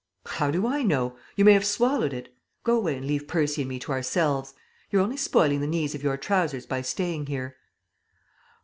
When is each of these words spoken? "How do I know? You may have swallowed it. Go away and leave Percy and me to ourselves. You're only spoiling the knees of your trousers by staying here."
"How 0.25 0.49
do 0.49 0.65
I 0.65 0.81
know? 0.81 1.15
You 1.35 1.45
may 1.45 1.53
have 1.53 1.63
swallowed 1.63 2.11
it. 2.11 2.35
Go 2.63 2.75
away 2.77 2.97
and 2.97 3.05
leave 3.05 3.27
Percy 3.27 3.61
and 3.61 3.69
me 3.69 3.77
to 3.77 3.91
ourselves. 3.91 4.55
You're 4.89 5.03
only 5.03 5.15
spoiling 5.15 5.61
the 5.61 5.67
knees 5.67 5.93
of 5.93 6.01
your 6.01 6.17
trousers 6.17 6.65
by 6.65 6.81
staying 6.81 7.27
here." 7.27 7.55